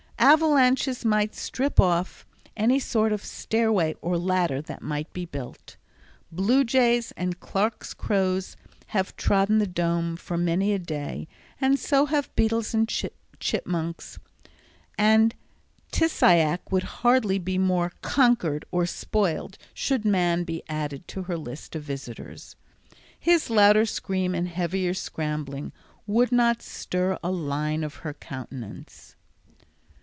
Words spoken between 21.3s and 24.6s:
list of visitors. His louder scream and